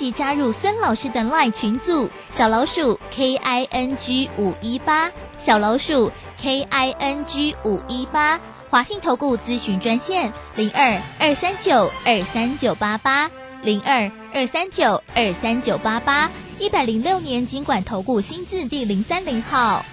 [0.00, 8.40] 即加入孙老师的 LINE 群组，小老鼠 K I N G 五一八，小老鼠 K I N G 五一八，
[8.70, 19.84] 华信投顾咨询专线零二二三九二三九八八零二二三九二三九八八，一百零六年经管投顾新字第零三零号。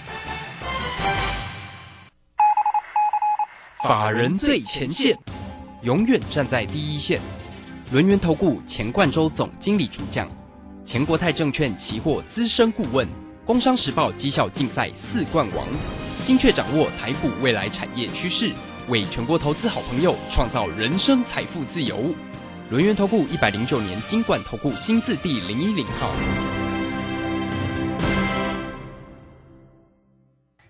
[3.84, 5.18] 法人最前线，
[5.82, 7.20] 永远站在第一线。
[7.90, 10.28] 轮源投顾钱冠洲总经理主讲，
[10.84, 13.08] 钱国泰证券期货资深顾问，
[13.46, 15.66] 工商时报绩效竞赛四冠王，
[16.26, 18.52] 精确掌握台股未来产业趋势，
[18.90, 22.14] 为全国投资好朋友创造人生财富自由。
[22.70, 26.67] 轮源投顾一百零九年金管投顾新字第零一零号。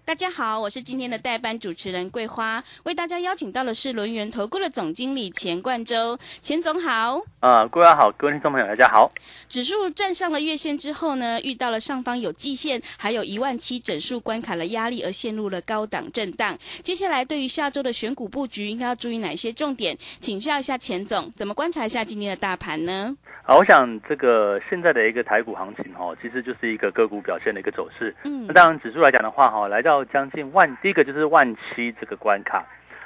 [0.08, 7.22] 大家好，我是今天的代班主持人桂花，为大家邀请到的是轮源投顾的总经理钱冠洲，钱总好。
[7.42, 9.12] 啊，桂花好，各位听众朋友，大家好。
[9.50, 16.58] 指数站上了月线之后呢，遇到了上方有季线，还有一万七整数关卡的压力，而陷入了高档震荡。
[16.82, 19.98] 接下来对于下周的选股布局，应该要注意哪些重点？
[20.22, 23.14] 请教一下钱总，怎么观察一下今天的大盘呢？
[23.44, 28.14] 好，我想这个现在的一个台股行情哈，其实就是一个个股表现的一个走势。
[28.24, 32.66] 嗯，那当然指数来讲的话哈，来到将近万，第一个就是万七这个关卡，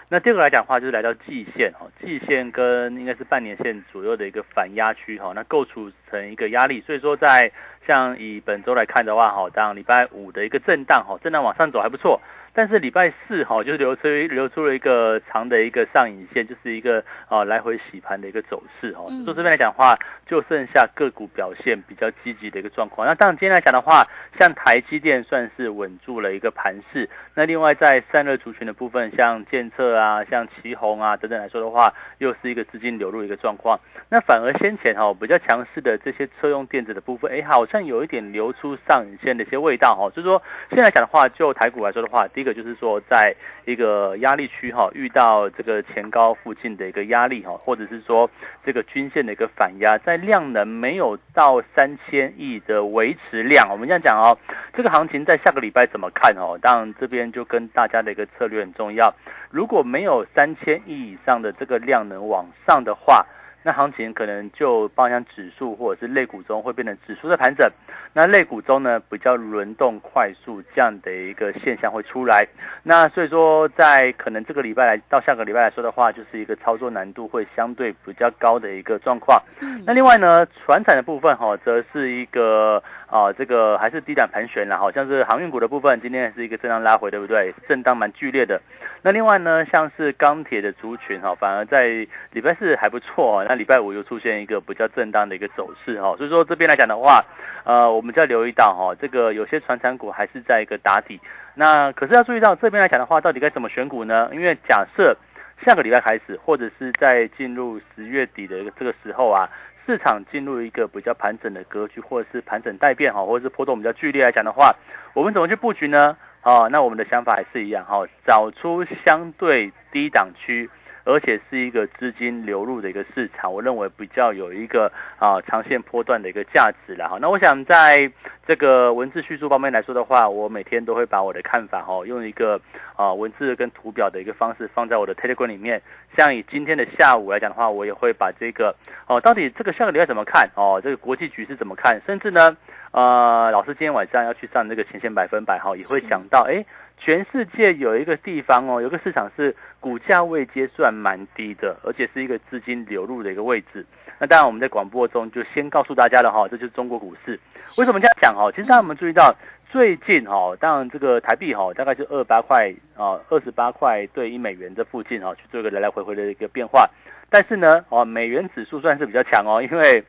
[0.10, 7.52] 那第二个来讲的话就是来到季线哈，季线跟应该是半年线左右的一个反压区哈，那构筑成一个压力，所以说在
[7.88, 12.20] 像以本周来看的话好，当礼拜五的一个震荡哈，震荡往上走还不错。
[12.54, 19.06] 但是礼拜四哈，就是流出流出了一个长的一个上影线，就是一个啊来回洗盘的一个走势哈。
[19.26, 23.08] 就这边来讲的话，就剩下个股表现比较积极的一个状况。
[23.08, 24.06] 那当然今天来讲的话，
[24.38, 27.10] 像台积电算是稳住了一个盘势。
[27.34, 33.80] 那另外在散热族群的部分，像建策啊、像旗宏啊等等来说的话，又是一个资金流入一个状况。
[34.10, 40.10] 那反而先前哈比较强势的这些车用电子的部分，哎，好像有一点流出上影线的一些味道哈。
[40.10, 43.34] 就是说现在讲的话，就台股来说的话，一个就是说，在
[43.66, 48.30] 一个压力区哈，遇到这个前高附近的一个压力哈，或者是说
[48.66, 54.38] 这个均线的一个反压，在量能没有到三千亿的维持量，我们这样讲哦，
[54.74, 56.58] 这个行情在下个礼拜怎么看哦？
[56.62, 59.14] 当然这边就跟大家的一个策略很重要，
[59.50, 63.26] 如果没有三千亿以上的这个量能往上的话。
[63.64, 67.70] 那行情可能就包含指数或者是类股中会变成指数的盘整，
[68.14, 72.48] 那类股中呢比较轮动快速这样的一个现象会出来，
[72.84, 79.42] 那所以说在可能这个礼拜来到下个礼拜来说的话，就是一个操作难度会相对比较高的一个状况。
[79.86, 87.54] 那另外呢，船产的部分哈，则是一个啊这个还是低档盘旋了，好像是航运股的部分今天是一个震荡拉回，对不对？
[87.68, 88.60] 震荡蛮剧烈的。
[89.04, 93.44] 那另外呢，像是钢铁的族群哈，反而在礼拜四还不错。
[93.44, 97.22] 那礼拜五又出现一个比较震荡的一个走势哈，所以说这边来讲的话，
[97.66, 101.20] 呃，我们就要留意到哈，这个有些传产股还是在一个打底。
[101.54, 104.30] 那可是要注意到这边来讲的话，到底该怎么选股呢？
[104.32, 105.18] 因为假设
[105.66, 109.50] 下个礼拜开始，或者是在进入十月底的这个时候啊，
[109.86, 114.76] 市场进入一个比较盘整的格局，或者是盘整待变哈，或者是波动比较剧烈来讲的话，
[115.14, 116.16] 我们怎么去布局呢？
[116.44, 120.70] 哦，那我们的想法还是一样哈，找出相对低档区。
[121.04, 127.18] 而且是一个资金流入的一个市场，我认为比较有一个啊长线波段的一个价值了哈。
[127.20, 128.12] 那我想在
[128.48, 132.60] 这个文字叙述方面来说的话，我每天都会把我的看法哈用一个
[132.96, 135.82] 啊文字跟图表的一个方式放在我的 Telegram 里面。
[136.18, 138.76] 像以今天的下午来讲的话，我也会把这个
[139.08, 142.56] 哦到底这个下个礼拜怎么看哦，这个国际局势怎么看，甚至呢
[142.92, 146.64] 呃老师今天晚上要去上那个前线百分百哈，也会讲到哎。
[147.04, 153.84] 全世界有一个地方哦，有个市场是股价位阶算蛮低的，而且是一个资金流入的一个位置。
[154.20, 157.40] 那当然我们在广播中就先告诉大家了哈，这就是中国股市。
[157.80, 158.52] 为什么这样讲哈？
[158.52, 159.36] 其实大家有没有注意到
[159.72, 166.88] 最近哈，当然这个台币哈大概是二八块啊，二十八块对一美元的附近哈去做一个来来回回的一个变化。
[167.32, 170.04] 但是呢，哦美元指数算是比较强哦，因为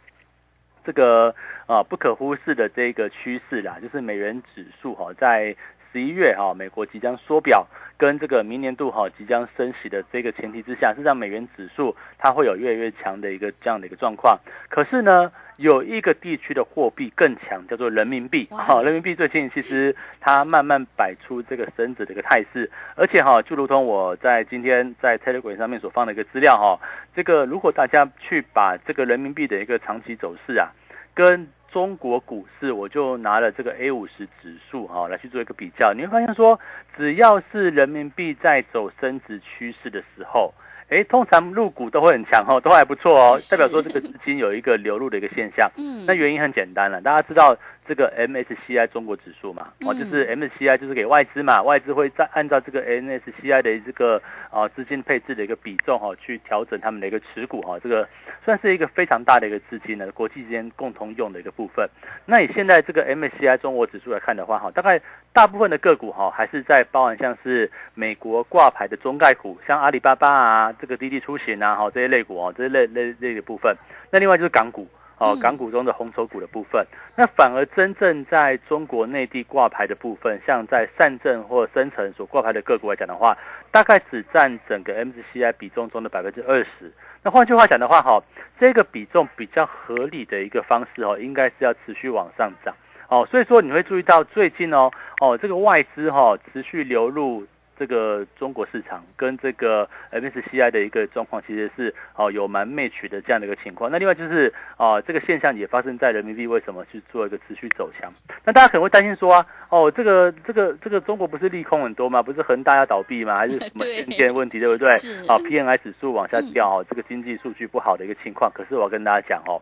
[0.85, 1.35] 这个
[1.65, 5.57] 啊不可忽视的这个趋势啦，就是美元指数哈在。
[5.93, 7.67] 十一月哈，美国即将缩表，
[7.99, 14.39] 跟这个明年度哈即将升息的这个前提之下，是让美元指数它会有越来越强的一个这样的一个状况。
[14.69, 18.47] 可是呢，有一个地区的货币更强，叫做人民币。
[18.51, 26.81] 哈，人民币最近其实它慢慢摆出这个升值的一个态势，而且哈，就如同我在今天在 Telegram 上面所放的一个资料哈，
[27.15, 30.71] 这个如果大家去把这个人民币的一个长期走势啊，
[31.15, 36.61] 跟中国股市，我就拿了这个 A 五十指数哈来去做一个比较，你会发现说，
[36.97, 40.53] 只要是人民币在走升值趋势的时候，
[40.91, 45.71] 哎，通常入股都会很强哦，都还不错哦，代表说这个资金有一个流入的一个现象。
[45.77, 47.57] 嗯，那原因很简单了，大家知道。
[47.87, 58.09] 这个 MSCI 中国指数嘛，哦，就是 MSCI 就是给外资嘛，外资会在按照这个 MSCI 的这个啊资金配置的一个比重哈，去调整他们的一个持股哈，这个
[58.45, 61.89] 算是一个非常大的一个资金呢，国际之间共同用的一个部分。
[62.25, 65.01] 那以现在这个 MSCI 中国指数来看的话哈，大概
[65.33, 73.77] 大部分的个股哈，还是在包含像是美国挂牌的中概股，像阿里巴巴啊，这个滴滴出行啊，哈这些类股啊，这些类类类的部分。
[74.11, 74.87] 那另外就是港股。
[75.23, 76.85] 哦，港股中的红筹股的部分，
[77.15, 83.39] 那反而真正在中国内地挂牌的部分，像在上证或深成所挂牌的个股来讲的话，
[83.71, 86.93] 大概只占整个 MSCI 比重中的百分之二十。
[87.23, 88.21] 那换句话讲的话，哈，
[88.59, 92.75] 这个比重比较合理的一个方式哦，应该是要持续往上涨。
[93.09, 94.91] 哦，所以说你会注意到最近哦，
[95.21, 97.47] 哦，这个外资哈持续流入。
[97.79, 103.91] 这个中国市场跟这个 MSCI 的一个状况，其实是哦有蛮 match 的这样的一个情况。
[103.91, 108.13] 那另外就是哦这个现象也发生在人民币为什么去做一个持续走强？
[108.45, 112.23] 那大家可能会担心说啊，哦这个这个这个中国不是利空很多吗？
[112.23, 113.37] 不是恒大要倒闭吗？
[113.39, 114.89] 还是什么 今天问题对不对？
[115.27, 118.51] 啊 PNI 指数往下掉哦，这个经济数据不好的一个情况。
[118.55, 119.61] 可是我要跟大家讲哦，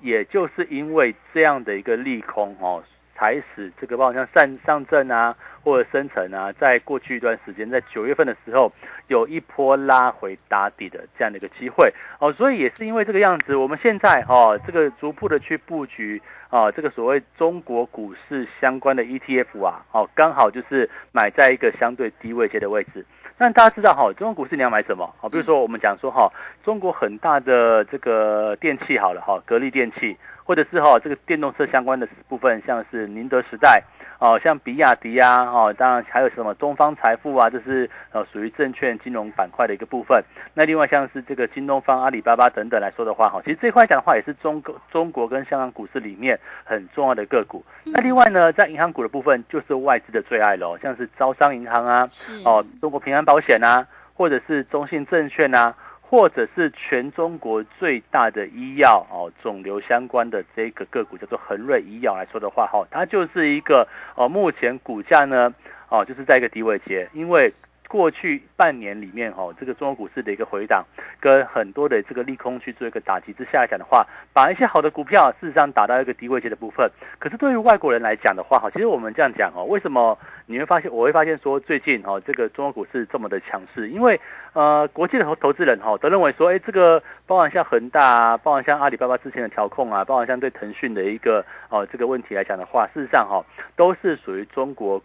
[0.00, 2.82] 也就是因为这样的一个利空哦，
[3.20, 5.36] 才使这个包括像上上证啊。
[5.62, 8.72] 或者深成啊，在过去一段时间，在九月份的时候，
[9.08, 23.04] 有一波拉回打底的这样的一个机会哦，所以也是因为这个样子，我们现在哦，这个逐步的去布局啊，这个所谓中国股市相关的 ETF 啊，哦，刚好就是买在一个相对低位阶的位置。
[23.40, 25.10] 那大家知道哈，中国股市你要买什么？
[25.18, 26.30] 好，比如说我们讲说哈，
[26.62, 30.14] 中国很大的这个电器好了哈，格力电器，
[30.44, 33.82] 或者是哈这个电动车相关的部分，像是宁德时代。
[34.20, 40.22] 哦，像比亚迪啊，哦，当然还有什么东方财富啊，这是呃属于证券金融板块的一个部分。
[40.52, 47.64] 那另外像是这个京东方、阿里巴巴等等来说的话，哈，其实这块讲的话也是中国中国跟香港股市里面很重要的个股。
[47.84, 52.06] 那另外呢，在银行股的部分，就是外资的最爱喽，像是招商银行啊，
[52.44, 55.74] 哦，中国平安保险啊，或者是中信证券啊。
[56.10, 63.86] 或者是全中国最大的医药哦，肿瘤相关的这个个股叫做恒瑞医药来说的话，哈，它就是一个
[64.16, 65.54] 哦，目前股价呢
[65.88, 67.54] 哦，就是在一个低位阶，因为。
[67.90, 70.84] 过去半年里面，哈，这个中国股市的一个回档，
[71.18, 76.88] 跟很多的这个利空去做一个打击之下来讲的话，把一些好的股票事实上打到一个低位阶的部分。
[77.18, 80.16] 可是对于外国人来讲的话，哈，其实我们这样讲，哦，为什么
[80.46, 83.90] 你会发现，我会发现说最近，哦，这个中国股市这么的强势？
[83.90, 84.20] 因为，
[84.52, 93.44] 呃，国际的投投资人，哈，都认为说，哎，这个包含像恒大啊，包含像阿里巴巴之前的调控啊，包含像对腾讯的一个，哦，这个问题来讲的话，事实上，哈，
[93.74, 95.02] 都是属于中国。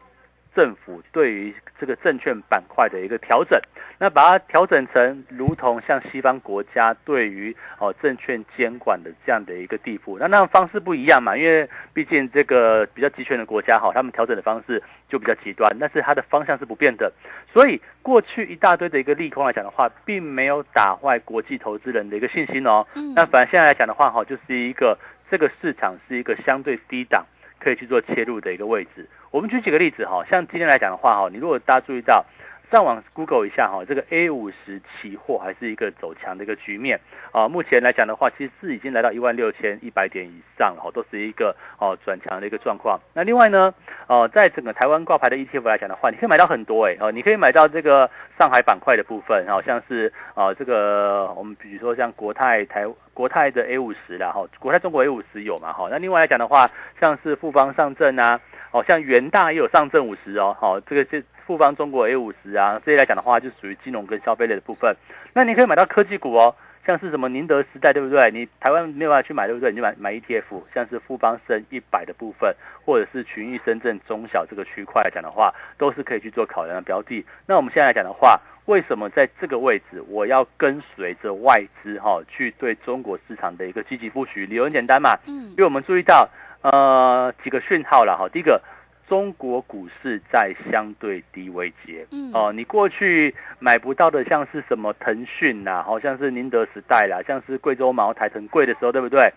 [0.55, 3.59] 政府对于这个证券板块的一个调整，
[3.99, 17.11] 那把它调整成如同像西方国家对于哦证券监管的这样的一个地步，那那方式不一样嘛，因为毕竟这个比较集权的国家哈，他们调整的方式就比较极端，但是它的方向是不变的，
[17.51, 24.97] 所以过去一大堆的一个利空来讲的话，并没有打坏国际投资人的一个信心哦，嗯那反而现在来讲的话哈，就是一个
[25.29, 27.25] 这个市场是一个相对低档。
[27.57, 29.09] 可以去做切入的一个位置。
[29.35, 32.23] 我们举几个例子哈，像今天来讲的话哈，你如果大家注意到。
[32.71, 36.99] 上网 Google 一下哈，这个 A 五十期货还是一个走强的一个局面
[37.31, 37.47] 啊。
[37.47, 42.99] 目前来讲的话，其实是已经来到一万六千一百点以上了，都是一个哦转强的一个状况。
[43.13, 43.71] 那另外呢，
[44.07, 55.87] 哦，在整个台湾挂牌的 ETF 来讲的话，你可以买到很多哎，哦，你可以买到这个上海板块的部分，好像是啊这个我们比如说像国泰台国泰的 A 五十啦，哈，国泰中国 A 五十有嘛，哈。
[55.91, 56.67] 那另外来讲的话，
[56.99, 58.41] 像是富邦上证啊，
[58.75, 61.23] 哦，像元大也有上证五十哦，好，这个是。
[61.45, 64.95] 富邦中国 A 五十啊，这些来讲的话，就属于金融跟消费类的部分。
[65.31, 66.55] 那你可以买到科技股哦，
[66.87, 68.31] 像是什么宁德时代，对不对？
[68.31, 69.69] 你台湾没有办法去买，对不对？
[69.69, 72.51] 你就买买 ETF，像是富邦深一百的部分，
[72.83, 77.23] 或者是群益深圳中小这个区块来讲的话，都是可以去做考量的标的。
[77.45, 84.47] 那我们现在来讲的话，为什么在这个位置我要跟随着外资哈去对中国市场的一个积极布局？
[84.47, 86.27] 理由很简单嘛，嗯，因为我们注意到
[86.71, 88.61] 呃几个讯号了哈，第一个。
[89.07, 99.31] 中国股市在相对低位阶，嗯，哦，你过去买不到的，像是什么腾讯呐，好像是宁德时代啦，像是贵州茅台很贵的时候，对不对？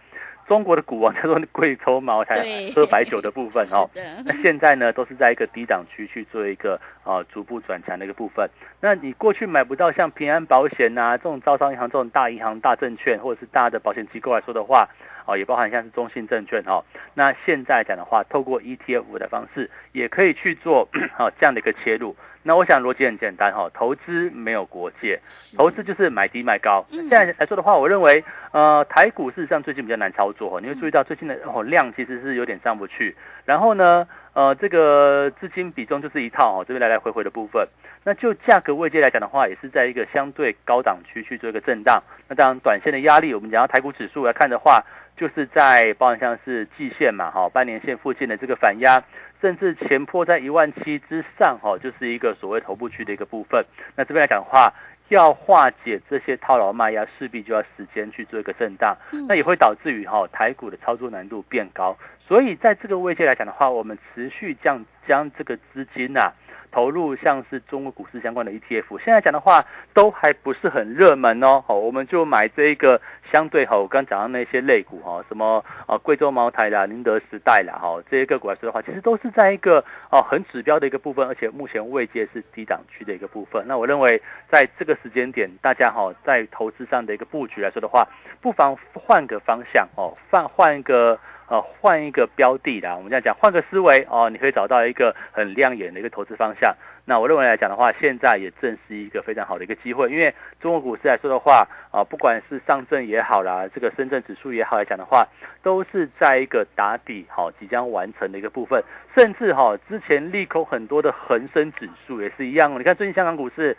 [0.46, 2.36] 中国的股王叫做贵州茅台
[2.74, 3.84] 喝白酒的部分哦，
[4.24, 8.48] 那现在呢都是在一个低档区去做一个啊逐步转强的一个部分。
[8.80, 14.88] 那你过去买不到像平安保险呐这种招商银行这种大银行大证券或者是大的保险机构来说的话，
[15.28, 16.82] 哦也包含像是中信证券哦。
[17.14, 22.16] 那现在讲的话，透过 ETF 的方式也可以去做 啊这样的一个切入。
[22.42, 25.20] 那我想逻辑很简单哈，投资没有国界，
[25.56, 26.82] 投资就是买低卖高。
[26.90, 37.68] 现在来说的话，我认为呃台股事实上最近比较难操作哈，你会注意到最近的哦量其实是有点上不去，然后呢呃这个资金比重就是一套哦，这边来来回回的部分。
[38.04, 42.02] 那就价格位阶来讲的话，也是在一个相对高档区去做一个震荡。
[42.28, 44.82] 那当然短线的压力，我们讲到台股指数来看的话，
[45.18, 49.02] 就是在包含像是季线嘛哈半年线附近的这个反压。
[49.40, 53.64] 甚至前坡在一万七之上，哈，就是一个所谓头部区的一个部分。
[53.94, 54.74] 那这边来讲的话，
[55.10, 58.96] 要化解这些套牢卖压，势必就要时间去做一个震荡，
[59.28, 61.96] 那也会导致于哈台股的操作难度变高。
[62.26, 66.32] 所以在这个位阶来讲的话，我们持续将将这个资金呐。
[66.70, 71.62] 投入像是中国股市相关的 ETF，现在讲的话都还不是很热门哦。
[71.66, 73.00] 好，我们就买这一个
[73.32, 83.64] 相对好，我刚讲到那些类股哈，什么啊贵州茅台啦、宁德时代啦，哈这些个股来说的话，其实都是在一个哦很指标的一个部分，而且目前位阶是低档区的一个部分。
[83.66, 84.20] 那我认为
[84.50, 88.06] 在这个时间点，大家哈在投资上的一个布局来说的话，
[88.40, 91.18] 不妨换个方向哦，换换一个。
[91.48, 96.74] 呃，换一个标的啦，我们这样讲，换个思维哦，你可以找到一个很亮眼的一个投资方向。
[97.06, 105.26] 那我认为来讲的话，现在也正是一个非常好的一个机会，因为中国股市来说的话，啊，不管是上证也好啦，这个深圳指数也好来讲的话，
[105.62, 108.84] 都是在一个打底好即将完成的一个部分，
[109.16, 112.78] 甚至哈之前利空很多的恒生指数也是一样。
[112.78, 113.74] 你看最近香港股市。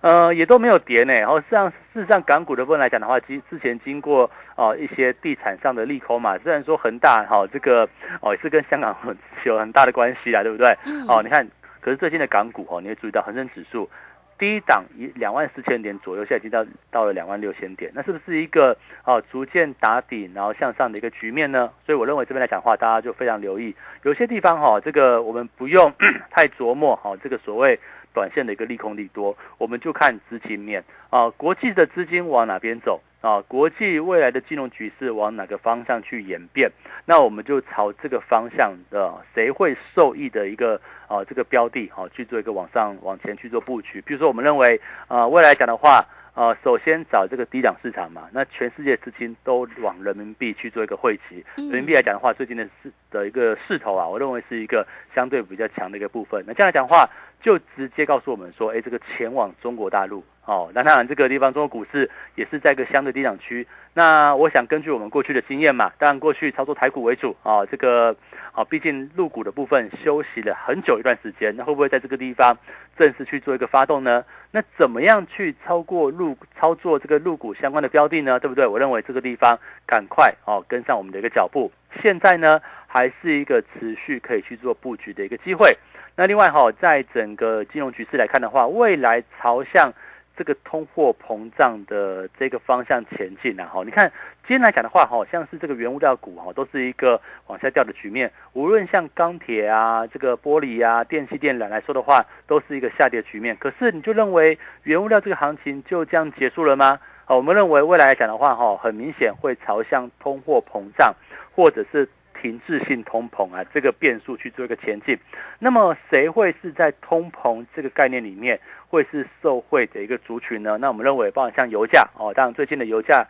[0.00, 1.12] 呃，也都没有跌呢。
[1.12, 7.86] 然后，事实上，事实上，港股的部分来讲的话，其实之前经过哦一些地产上的利空嘛，虽然说恒大哈这个
[8.22, 8.96] 哦也是跟香港
[9.44, 10.70] 有很大的关系啦，对不对？
[11.06, 11.46] 哦，你看，
[11.80, 13.90] 可是最近的港股哦，你会注意到恒生指数
[14.38, 21.70] 低档一两万四千点左右，现在已经到到了两万六千点，那是不是一个哦逐渐打底然后向上的一个局面呢？
[21.84, 25.92] 所以我认为这边来讲的话，大家就非常留意，有些地方哈，这个我们不用
[26.30, 27.78] 太琢磨哈，这个所谓。
[28.12, 33.40] 短线的一个利空利多，我们就看资金面啊，国际的资金往哪边走啊？
[33.48, 36.70] 国际未来的金融局势往哪个方向去演变？
[37.04, 44.00] 那我们就朝这个方向的谁会受益的一个啊这个标的啊去做一个往上往前去做布局。
[44.00, 46.04] 比如说，我们认为啊未来讲的话。
[46.40, 51.44] 啊，首先找这个低档市场嘛，那全世界资金都往人民币去做一个汇集。
[51.56, 56.42] 人民币来讲的话，最近的势的一个势头啊，我认为是一个相对比较强的一个部分。
[56.46, 57.06] 那这样来讲的话，
[57.42, 63.66] 就直接告诉我们说，哎，这个前往中国大陆哦，那当然这个地方中国股市也是在一个相对低档区。
[63.92, 68.16] 那我想根据我们过去的经验嘛，当然过去操作台股为主啊，这个
[68.52, 72.56] 啊，毕竟入股的部分休息了很久一段时间，那会不会在这个地方
[72.96, 74.24] 正式去做一个发动呢？
[74.52, 78.40] 那怎么样去超过入操作这个入股相关的标的呢？
[78.40, 78.66] 对不对？
[78.66, 81.70] 我认为这个地方赶快哦跟上我们的一个脚步，
[82.02, 85.76] 现在呢还是一个持续可以去做布局的一个机会。
[86.16, 89.92] 那另外哈，在整个金融局势来看的话，未来朝向。
[90.40, 94.10] 这个通货膨胀的这个方向前进啊，哈，你看
[94.48, 98.32] 今天来讲的话，哈，像是这个原物料股哈，都是一个往下掉的局面。
[98.54, 103.54] 无论像钢铁啊、这个玻璃啊、电器电缆来说的话，都是一个下跌局面。
[103.60, 106.98] 可是你就认为原物料这个行情就这样结束了吗？
[107.26, 111.14] 好，我们认为未来来讲的话，哈，很明显会朝向通货膨胀，
[111.54, 112.08] 或者是。
[112.40, 115.18] 停滞性通膨啊，这个变数去做一个前进，
[115.58, 120.78] 那么谁会是在通膨这个概念里面会是受惠的一个族群呢？
[120.80, 123.26] 那我们认为，包括像油价哦，当然最近的油价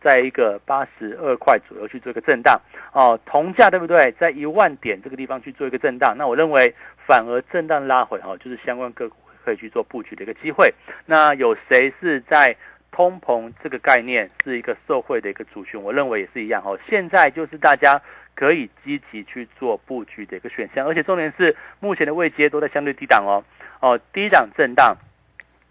[0.00, 2.58] 在一个八十二块左右去做一个震荡
[2.92, 4.10] 哦，铜价对不对？
[4.12, 6.74] 在一万点这个地方去做一个震荡，那我认为
[7.06, 10.72] 反而震荡拉回哦，就是相关个股可以去做布局的一个机会。
[11.04, 12.56] 那有谁是在
[12.90, 15.82] 通膨这个概念是一个受惠的一个族群？
[15.82, 18.00] 我认为也是一样哦，现在就是大家。
[18.34, 23.44] 可以积极去做布局的一个选项，而且重点是目前的位阶都在相对低档哦，
[23.80, 24.96] 哦低档震荡，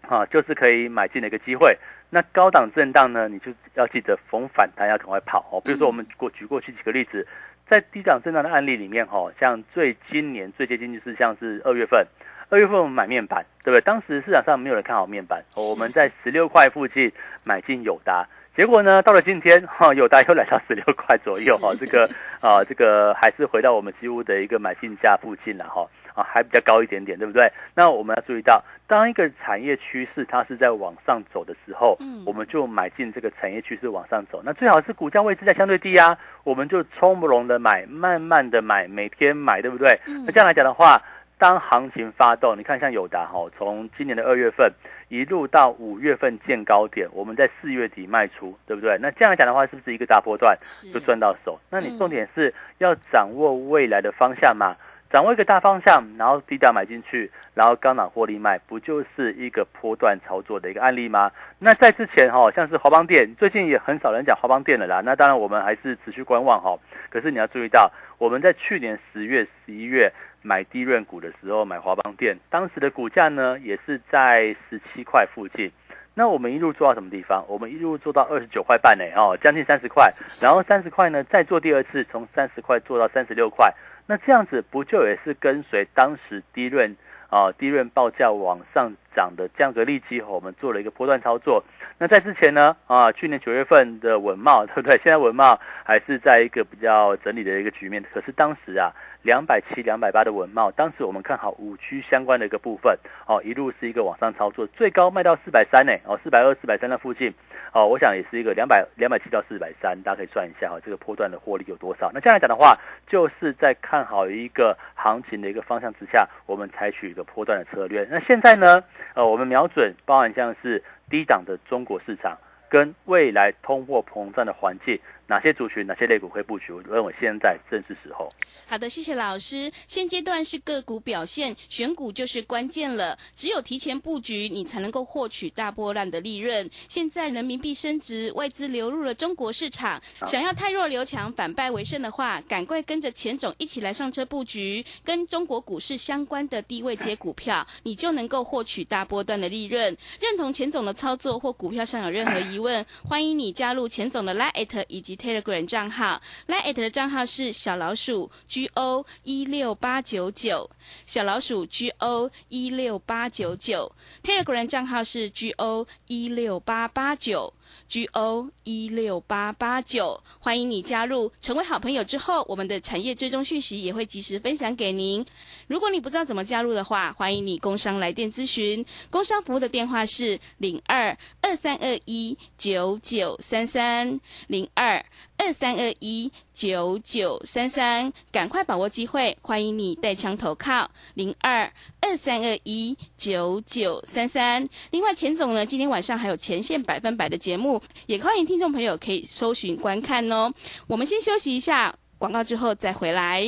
[0.08, 1.76] 啊就是可以买进的一个机会。
[2.10, 5.60] 那高档震荡呢，你就要记得逢反弹要赶快跑哦。
[5.64, 7.26] 比如说我们过举过去几个例子，
[7.68, 12.06] 在低档震荡的案例里面哈，像最今年最接近就是像是二月份，
[12.50, 13.80] 二月份我们买面板，对不对？
[13.80, 18.26] 当时市场上没有人看好面板，我们在十六块附近买进友达。
[18.56, 22.08] 结果呢，到了今天，哈，友达又来到十六块左右，哈，这个
[22.40, 25.84] 啊，这个还是回到我们几乎的一个买进价附近了，哈，
[26.14, 27.50] 啊，还比较高一点点，对不对？
[27.74, 39.98] 那我们要注意到，当一个产业趋势它是在往上走的时候，嗯，我们就买进这个产业趋势往上走，那最好是股价位置在相对低啊，我们就冲不拢的买，慢慢的买，每天买，对不对？
[40.24, 41.02] 那这样来讲的话。
[41.36, 44.72] 当行情发动，你看像友达哈，从今年的二月份
[45.08, 48.98] 一路到五月份见高点，我们在四月底卖出，对不对？
[49.00, 50.56] 那这样讲的话，是不是一个大波段
[50.92, 51.58] 就赚到手？
[51.70, 54.76] 那你重点是要掌握未来的方向嘛？
[55.10, 61.30] 掌握一个大方向，然后低档买进去，然后高档获利卖，不就是一个波段操作的一个案例吗？
[61.60, 65.00] 那在之前哈，像是华邦电，最近也很少人讲华邦电了啦。
[65.04, 66.76] 那当然我们还是持续观望哈。
[67.10, 70.12] 可是你要注意到，我们在去年十月、十一月
[70.44, 75.72] 买低润股的时候买华邦电，当时的股价呢也是在十七块附近。
[76.14, 77.42] 那我们一路做到什么地方？
[77.48, 80.12] 我们一路做到二十九块半呢，哦，将近三十块。
[80.42, 83.72] 然后三十块呢，再做第二次，从三十块做到三十六块。
[84.06, 86.94] 那这样子不就也是跟随当时低润
[87.30, 91.64] 啊低润报价往上涨的这样个利基，我们做了一个波段操作。
[91.98, 94.96] 那在之前呢啊，去年九月份的文茂对不对？
[94.98, 98.04] 现在文茂还是在一个比较整理的一个局面。
[98.12, 98.92] 可是当时啊，
[99.24, 107.32] 两百七、两百八的文茂，当时我们看好五区相关的一个部分哦，一路是一个往上操作，最高卖到四百三呢哦，四百二、四百三的附近。
[107.72, 112.10] 哦，我想也是一个两百两百七到四百三，大家可以算一下哈，这个波段的获利有多少？
[112.12, 112.78] 那这样来讲的话，
[113.08, 118.06] 就是在看好一个行情的一个方向之下，我们采取一个波段的策略。
[118.10, 122.38] 那现在呢，呃，我们瞄准包含像是低档的中国市场，
[122.68, 125.00] 跟未来通货膨胀的环境。
[125.26, 126.70] 哪些族群、哪些类股会布局？
[126.70, 128.28] 我认为现在正是时候。
[128.66, 129.72] 好的，谢谢老师。
[129.86, 133.18] 现阶段是个股表现，选股就是关键了。
[133.34, 136.68] 只有提前布局，你才能够获取大波浪的利润。
[136.88, 149.96] 现在人民币升值，外资流入了中国市场，想要太弱留强、反败为胜的话，赶快跟着钱总一起来上车布局，跟中国股市相关的低位接股票，你就能够获取大波段的利润。
[150.20, 155.13] 认同钱总的操作或股票上有任何疑问，欢迎你加入钱总的 Line 以及。
[155.16, 160.70] Telegram 账号，Line 的账号是小老鼠 G O 一六八九九，
[161.06, 163.92] 小老鼠 G O 一六八九九
[164.22, 167.52] ，Telegram 账号是 G O 一六八八九。
[167.86, 175.24] G O 一六八八九，欢迎你加入，成为好朋友之后，我们的产业追踪讯息也会及时分享给您。
[175.66, 185.04] 如果你不知道怎么加入的话，欢迎你工商来电咨询，工商服务的电话是零二二三二一九九三三零二
[185.36, 194.66] 二三二一九九三三，赶快把握机会，欢迎你带枪投靠零二二三二一九九三三。
[194.90, 197.82] 另外，钱总呢，今天晚上还有前线百分百的节目。
[198.06, 200.52] 也欢迎听众朋友可以搜寻观看哦。
[200.86, 203.44] 我们先休息一下，广告之后再回来。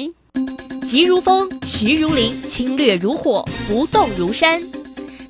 [0.87, 4.63] 急如风，徐如林，侵略如火，不动如山。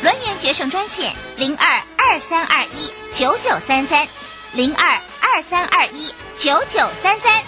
[0.00, 4.06] 轮圆决胜专线零二二三二一九九三三
[4.54, 6.06] 零二二三二一
[6.38, 7.42] 九九三三。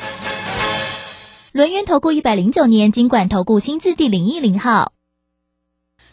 [1.52, 4.99] 轮圆投顾一百零九年金管投顾新字第零一零号。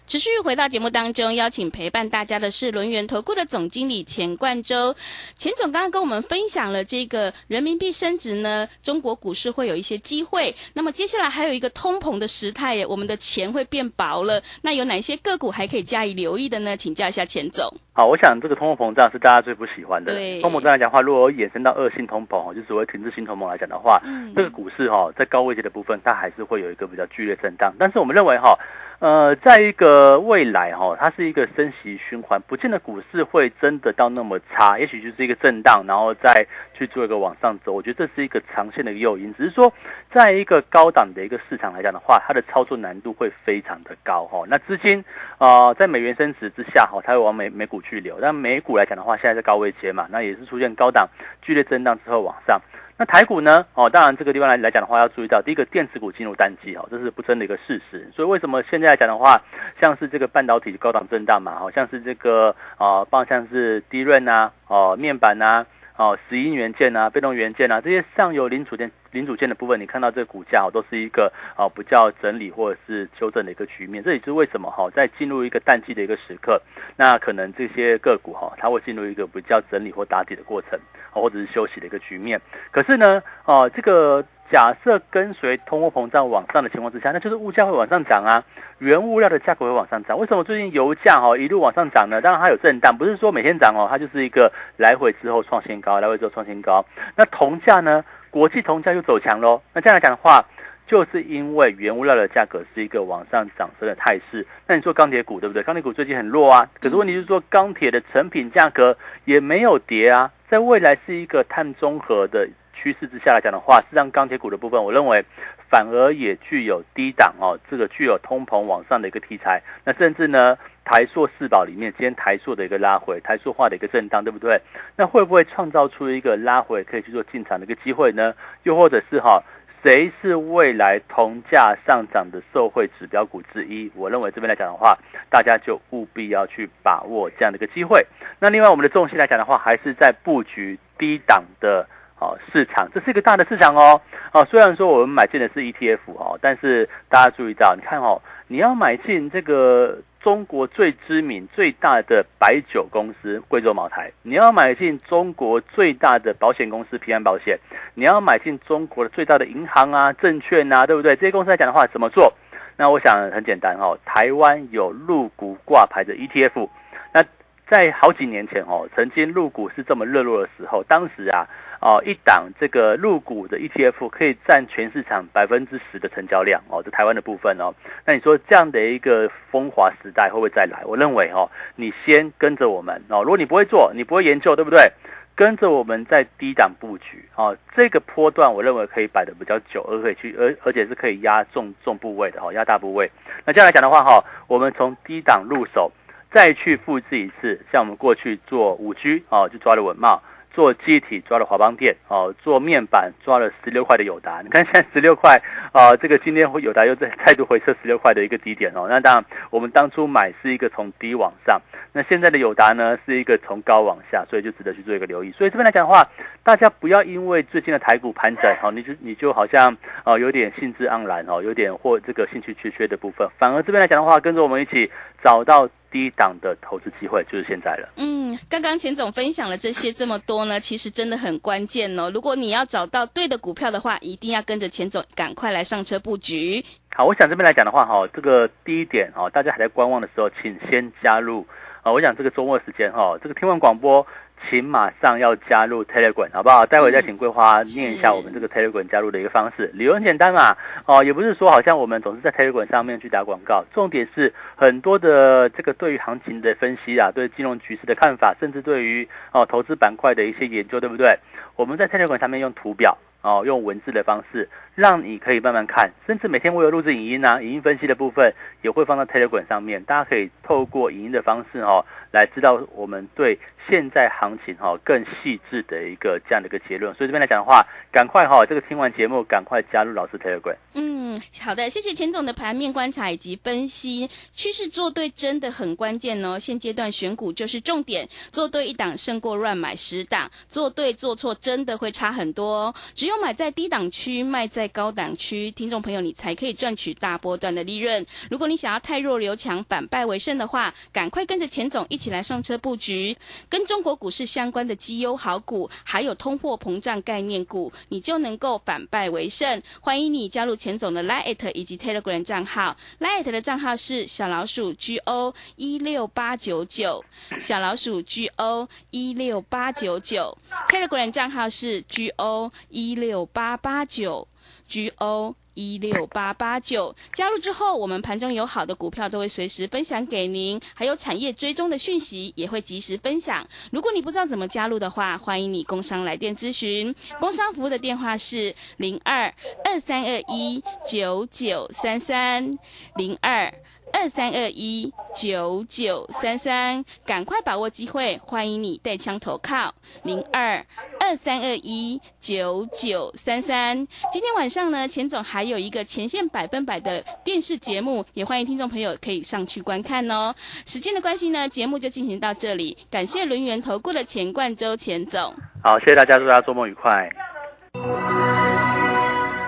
[0.08, 4.96] 持续回到节目当中，邀请陪伴大家的是轮源投顾的总经理钱冠洲。
[5.36, 10.56] 钱总刚刚跟我们分享了这个人民币升值呢，中国股市会有一些机会。
[10.74, 14.41] 那么接下来还有一个通膨的时态耶，我们的钱会变薄了。
[14.62, 16.78] 那有哪些个股还可以加以留意的呢？
[16.78, 17.70] 请教一下钱总。
[17.91, 20.13] 好，我想这个通货膨胀是大家最不喜欢的。
[20.13, 27.74] 对，通货膨胀来讲的话，如果衍生到恶性通膨，就所谓停滞性通膨来讲的话，嗯，这个股市哈，在高位阶的部分，它还是会有一个比较剧烈震荡。
[27.78, 28.58] 但是我们认为哈。
[28.99, 37.71] 呃，在一个未来哈，它是一个升息循环，不见得股市会真的到那么差，也许就是一个震荡，然后再去做一个往上走。
[37.71, 39.71] 我觉得这是一个长线的一个诱因，只是说，
[40.12, 44.43] 在一个高档的一个市场来讲的话，它的操作难度会非常的高哈。
[44.47, 45.05] 那资金
[45.38, 51.07] 啊，在美元升值之下哈，它会往美美股去流，但美股来讲的话，现在在高位接嘛，那也是出现高档
[51.43, 52.60] 剧烈震荡之后往上。
[52.99, 53.63] 那台股呢？
[53.75, 58.10] 哦，当然这个地方来来讲的话，要注意到第一个电子股进入淡季哦，这是不争的一个事实。
[58.15, 59.39] 所以为什么现在来讲的话，
[59.79, 65.63] 像是这个半导体高档震荡嘛，好像是这个哦，包像是低润啊，哦，面板呐，
[65.95, 68.91] 哦，石英元件呐，被动元件呐，这些上游零组件。
[69.17, 74.03] 零组件的部分，你看到这个股价哦，都是一个啊比较整理或者是修正的一个局面。
[74.03, 76.62] 这也是为什么哈，在进入一个淡季的一个时刻，
[76.95, 80.80] 那可能这些个股哈，它会进入一个比较整理或打底的过程，
[81.12, 82.39] 或者是休息的一个局面。
[82.71, 88.43] 可是呢，哦，这个假设跟随通货膨胀往上的情况之下，那就是物价会往上涨啊，
[88.77, 90.17] 原物料的价格会往上涨。
[90.17, 92.21] 为什么最近油价哈一路往上涨呢？
[92.21, 96.86] 当然它有震荡，不是说每天涨哦，它就是一个来回之后创新高，来回之后创新高。
[97.15, 98.03] 那铜价呢？
[98.30, 100.46] 国际铜价又走强喽，那这样来讲的话，
[100.86, 104.46] 就是因为原物料的价格是一个往上涨升的态势。
[104.68, 105.63] 那你说钢铁股对不对？
[105.63, 115.26] 钢铁股最近很弱啊，可是问题是说钢铁的成品价格也没有跌啊，在未来是一个碳中和的趋势之下来讲的话，实际上钢铁股的部分，我认为
[115.69, 119.62] 反而也具有低档哦，这个具有通膨往上的一个题材。
[119.84, 120.58] 那甚至呢？
[120.89, 124.58] 台塑四宝里面，今天台塑的一个拉回，台塑化的一个震荡，对不对？
[124.95, 128.34] 那会不会创造出一个拉回可以去做进场的一个机会呢？
[128.63, 129.43] 又或者是哈，
[129.84, 133.91] 谁是未来铜价上涨的受惠指标股之一？
[133.95, 134.97] 我认为这边来讲的话，
[135.30, 138.08] 大家就务必要去把握这样的一个机会。
[138.39, 141.86] 那另外，我们的重心来讲的话，还是在布局低档的
[142.19, 144.01] 哦市场，这是一个大的市场哦。
[144.34, 149.97] 哦，虽然说我们买进的是 ETF 哦，但是大家注意到，你看哦，你要买进这个。
[150.19, 157.58] 中国最知名、最大的白酒公司贵州茅台，你要买进中国最大的保险公司平安保险，
[157.93, 161.15] 你要买进中国的最大的银行啊、证券啊，对不对？
[161.15, 162.34] 这些公司来讲的话，怎么做？
[162.75, 166.67] 那我想很简单哦，台湾有入股挂牌的 ETF，
[167.13, 167.23] 那
[167.69, 171.47] 在好几年前哦，曾经入股是这么热络的时候，当时啊。
[171.80, 177.74] 哦，一档这个入股的 ETF 可以占全市场百分之十的成交量哦，这台湾的部分哦。
[178.06, 180.84] 那你说这样的一个风华时代会不会再来？
[180.86, 183.22] 我认为哦，你先跟着我们哦。
[183.24, 184.92] 如果你不会做，你不会研究，对不对？
[185.36, 193.12] 跟着我们在低档布局哦，这个波段我认为可以摆的比较久，而可以去而而且是可以压重重部位的哦，压大部位。
[193.46, 195.92] 那这样来讲的话哈，我们从低档入手，
[196.32, 200.20] 再去复制一次，像我们过去做五 G 哦，就抓了稳茂。
[200.58, 204.41] 做机体抓了华邦电哦，做面板抓了十六块的友达。
[204.41, 205.39] 你看现在十六块
[205.72, 208.88] 啊，这个今天友达又在再度回撤十六块的一个低点哦。
[208.89, 211.62] 那当然，我们当初买是一个从低往上，
[211.93, 215.32] 那现在的友达呢是一个从高往下，所以就值得去做一个留意。
[215.34, 216.04] 所以这边来讲的话，
[216.41, 224.91] 大家不要因为最近的台股盘整哦，你就你就好像哦有点兴致盎然哦，有点或这个兴趣缺缺的部分，反而这边来讲的话，跟着我们一起
[225.28, 225.68] 找到。
[225.90, 227.88] 低档的投资机会就是现在了。
[227.96, 232.12] 嗯，刚刚钱总分享了这些这么多呢，其实真的很关键哦。
[232.13, 236.63] 如果你要找到对的股票的话，一定要跟着钱总赶快来上车布局。
[236.94, 241.48] 好，我想这边来讲的话，哈，这个第一点哦，大家还在观望的时候，请先加入
[241.82, 241.92] 啊。
[241.92, 244.06] 我想这个周末时间哈，这个听完广播。
[244.50, 246.65] 请马上要加入 Telegram，好不好？
[246.65, 249.69] 待会再请桂花念一下我们这个 Telegram 加入的一个方式。
[249.73, 261.17] 理由很简单嘛，哦，也不是说好像我们总是在 Telegram 上面去打广告，重点是很多的这个对于行情的分析啊，对金融局势的看法，甚至对于哦投资板块的一些研究，对不对？
[261.56, 271.84] 我们在 Telegram 上面用图表哦，用文字的方式，让你可以慢慢看，甚至每天我有录制影音啊，影音分析的部分也会放到 Telegram 上面，大家可以透过影音的方式哦。
[272.13, 280.56] 来知道我们对现在行情哈更细致的一个这样的一个结论，所以这边来讲的话，赶快哈这个听完节目，赶快加入老师 Telegram。
[280.73, 286.39] 嗯，好的，谢谢钱总的盘面观察以及分析，趋势做对真的很关键哦。
[286.39, 292.75] 现阶段选股就是重点，做对一档胜过乱买十档，做对做错真的会差很多哦。
[292.95, 298.06] 只只有买在低档区，卖在高档区，听众朋友你才可以赚取大波段的利润。
[298.30, 301.96] 如果你想要太弱留强，反败为胜的话，赶快跟着钱总一。
[301.96, 303.15] 起来上车布局，
[303.48, 309.62] 跟中国股市相关的绩优好股，还有通货膨胀概念股，你就能够反败为胜。
[309.80, 317.02] 欢迎你加入钱总的 Lite 以及 Telegram 账号，Lite 的账号是小老鼠 GO 一六八九九，
[317.39, 324.27] 小老鼠 GO 一六八九九，Telegram 账号是 GO 一六八八九
[324.67, 325.36] ，GO。
[325.60, 333.43] 一六八八九加入之后，我们盘中有好的股票都会随时分享给您，还有产业追踪的讯息也会及时分享。
[333.71, 339.33] 如果你不知道怎么加入的话，欢迎你工商来电咨询，工商服务的电话是零二
[339.65, 342.60] 二三二一九九三三
[342.95, 343.51] 零二。
[343.93, 349.73] 二三二一九九三三，赶快把握机会，欢迎你带枪投靠
[350.04, 350.65] 零二
[351.00, 353.76] 二三二一九九三三。
[354.12, 360.34] 今天晚上呢，钱总还有一个前线百分百的电视节目，也欢迎听众朋友可以上去观看哦。
[360.65, 365.34] 时间的关系呢，节目就进行到这里，感谢轮圆投顾的钱冠周钱总。
[365.63, 367.10] 好，谢谢大家，祝大家周末愉快。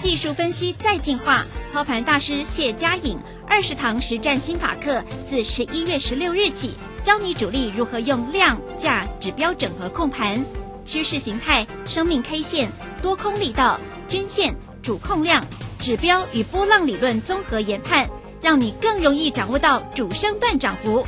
[0.00, 10.44] 技术分析再进化，操盘大师谢佳颖二十堂实战心法课，自十一月十六日起，教你主力如何用量价指标整合控盘，
[10.84, 12.70] 趋势形态、生命 K 线、
[13.02, 15.44] 多空力道、均线、主控量、
[15.80, 18.08] 指标与波浪理论综合研判，
[18.40, 21.04] 让你更容易掌握到主升段涨幅。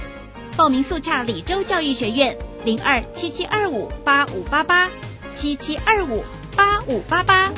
[0.57, 4.91] 报名速洽李州教育学院零二七七二五八五八八
[5.33, 6.25] 七七二五
[6.57, 7.53] 八五八八。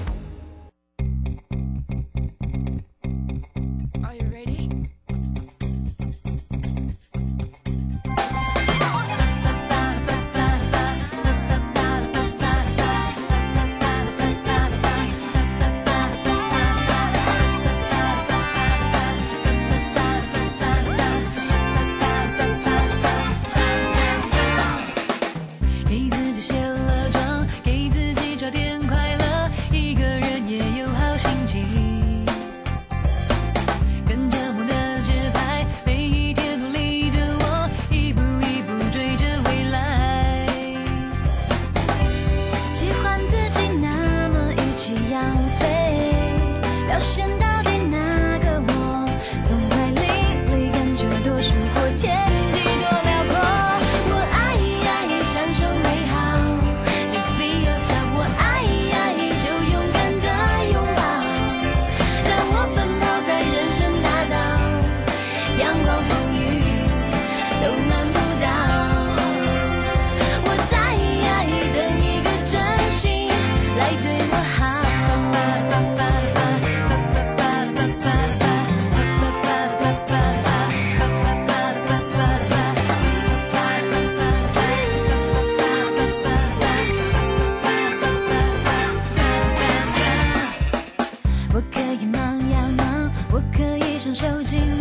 [94.14, 94.71] 究竟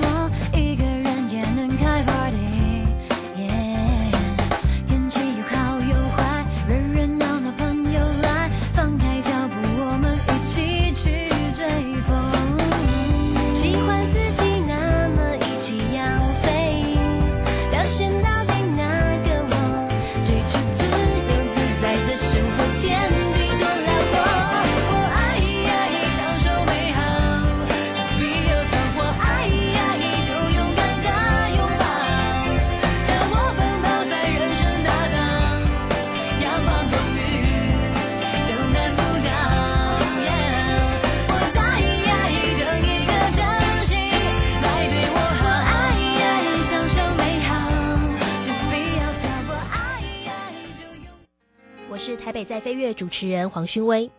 [52.82, 54.10] 月主持人黄勋威。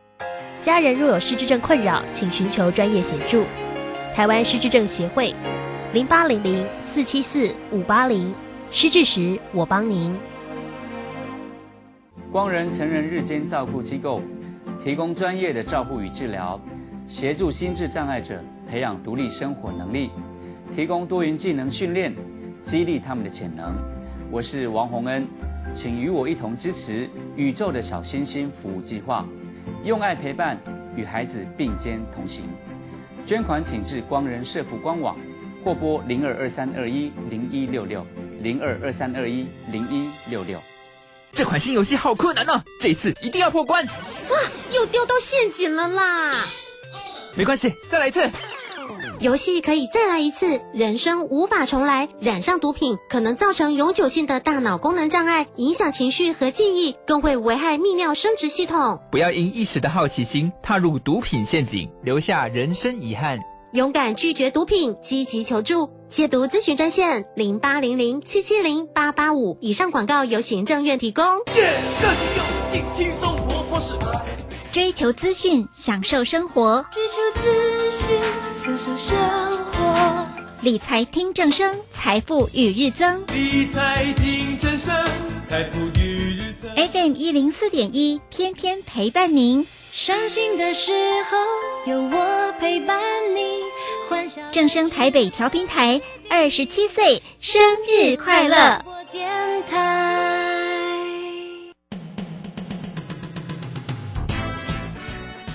[0.60, 3.42] 家人若有失智症困扰，请寻求专业协助。
[4.14, 5.34] 台湾失智症协会，
[5.92, 8.32] 零八零零四七四五八零，
[8.70, 10.16] 失智时我帮您。
[12.30, 14.22] 光仁成人日间照顾机构
[14.82, 16.60] 提供专业的照护与治疗，
[17.08, 20.12] 协助心智障碍者培养独立生活能力，
[20.72, 22.14] 提供多元技能训练，
[22.62, 23.74] 激励他们的潜能。
[24.32, 25.28] 我是王洪恩，
[25.74, 29.26] 请与我一同支持宇宙的小星星服务计划，
[29.84, 30.58] 用爱陪伴，
[30.96, 32.44] 与孩子并肩同行。
[33.26, 35.18] 捐款请至光仁社福官网，
[35.62, 38.06] 或拨零二二三二一零一六六
[38.40, 40.58] 零二二三二一零一六六。
[41.30, 43.84] 这款新游戏好困难呢、这一次一定要破关。
[43.84, 44.38] 哇
[44.72, 46.46] 又掉到陷阱了啦！
[47.36, 48.26] 没关系，再来一次。
[49.22, 52.08] 游戏可以再来一次，人生无法重来。
[52.18, 58.98] 染上毒品可能造成永久性的大脑功能障碍，影响情绪和记忆，更会危害泌尿生殖系统。
[59.12, 63.38] 不要因一时的好奇心踏入毒品陷阱，留下人生遗憾。
[63.74, 69.56] 勇敢拒绝毒品，积极求助，戒毒咨询专线零八零零七七零八八五。
[69.60, 71.22] 以上广告由行政院提供。
[74.72, 76.82] 追求资讯，享受生活。
[76.90, 78.18] 追求资讯，
[78.56, 79.14] 享受生
[79.66, 80.26] 活。
[80.62, 83.22] 理财听正声，财富与日增。
[83.34, 84.94] 理财听正声，
[85.46, 86.74] 财富与日增。
[86.74, 89.66] FM 一零四点一，天天陪伴您。
[89.92, 90.90] 伤心的时
[91.24, 91.36] 候
[91.92, 92.98] 有我陪伴
[93.36, 93.60] 你，
[94.08, 94.40] 欢笑。
[94.52, 98.82] 正声台北调频台二十七岁生日快乐！
[99.12, 99.30] 电
[99.66, 100.21] 台。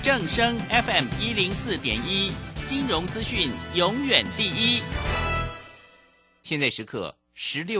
[0.08, 2.32] 正声 FM 一零四点一，
[2.64, 4.80] 金融资讯永远第一。
[6.42, 7.76] 现在时刻十六